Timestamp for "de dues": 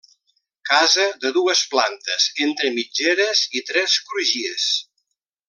1.25-1.61